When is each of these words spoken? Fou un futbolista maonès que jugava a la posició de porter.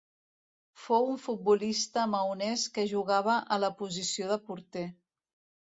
Fou 0.85 1.09
un 1.15 1.19
futbolista 1.25 2.07
maonès 2.15 2.65
que 2.79 2.87
jugava 2.95 3.39
a 3.57 3.63
la 3.65 3.73
posició 3.83 4.31
de 4.33 4.43
porter. 4.49 4.89